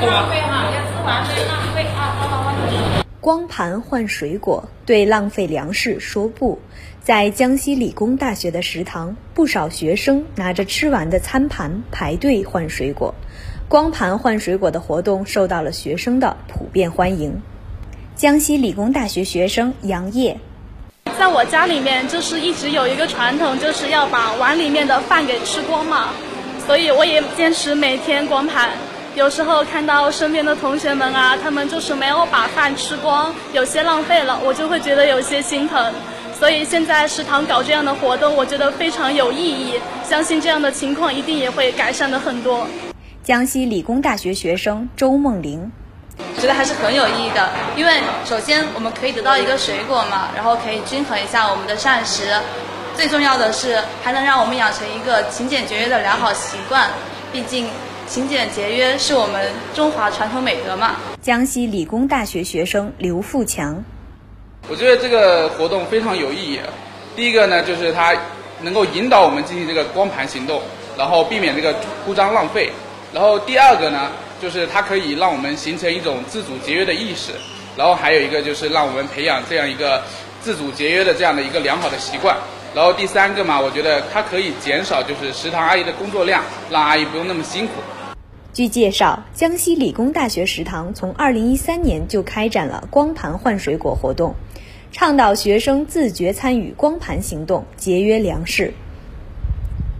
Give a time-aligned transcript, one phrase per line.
[0.00, 1.26] 浪费，啊！
[3.20, 6.58] 光盘换水果，对浪费粮食说不。
[7.00, 13.14] 在江西理工大学的食堂，不少学生拿着吃完的餐盘排队换水果。
[13.68, 17.40] 光盘换水果的活动受到了学生的普遍欢迎。
[18.14, 20.38] 江西理工大学学生杨烨。
[21.18, 26.10] 在我家里面，就是一直有一个传统，就是要把碗里面的饭给吃光嘛，
[26.66, 28.70] 所以我也坚持每天光盘。
[29.14, 35.92] 有时候看到身边的同学们啊，他们就是没有把饭吃光，有些浪费了，我就会觉得有些心疼。
[36.36, 42.66] 所以现在食堂搞这样的活动，我觉得非常有意义，相信这样的情况一定也会改善的很多。
[43.22, 45.70] 江西理工大学学生周梦玲。
[46.40, 47.92] 觉得还是很有意义的，因为
[48.24, 52.36] 首先我们可以得到一个水果嘛，然后可以均衡一下我们的膳食，
[52.96, 56.88] 最重要的是还能让我们养成一个勤俭节约的良好习惯。
[57.32, 57.66] 毕竟
[58.06, 60.96] 勤俭节约是我们中华传统美德嘛。
[61.22, 63.82] 江西理工大学学生刘富强，
[64.68, 66.60] 我觉得这个活动非常有意义。
[67.16, 68.14] 第一个呢，就是它
[68.60, 70.60] 能够引导我们进行这个光盘行动，
[70.96, 72.70] 然后避免这个铺张浪费。
[73.12, 74.10] 然后第二个呢。
[74.42, 77.32] 就是它可以让我们形成一种自主节约的意识，
[77.78, 80.02] 然后还有一个就是让我们培养这样一个
[80.42, 82.36] 自主节约的这样的一个良好的习惯。
[82.74, 87.74] 然后第三个嘛，我觉得它可以减少就是食堂阿姨的工作量，让阿姨不用那么辛苦。
[88.54, 94.36] 据介绍，江西理工大学食堂从2013年就开展了光盘换水果活动，
[94.92, 98.72] 倡导学生自觉参与光盘行动，节约粮食。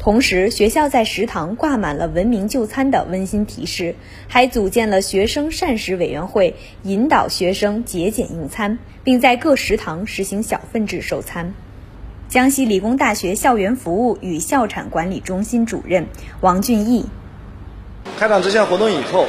[0.00, 3.94] 同时，学校在食堂挂满了文明就餐的温馨提示，
[4.26, 11.54] 还组建了学生膳食委员会，引导学生节俭用餐，并在各食堂实行小份制收餐。
[12.28, 16.08] 江西理工大学校园服务与校产管理中心主任
[16.40, 17.06] 王俊义：
[18.20, 19.24] 开展这项活动以后，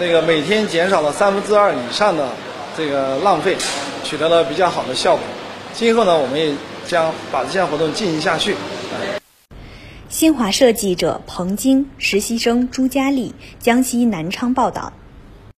[0.00, 2.26] 那个每天减少了三分之二以上的
[2.74, 3.54] 这个浪费，
[4.02, 5.22] 取得了比较好的效果。
[5.74, 6.54] 今后呢，我们也
[6.86, 8.56] 将把这项活动进行下去。
[10.08, 14.94] 新华社记者彭晶，实习生朱佳丽，江西南昌报道。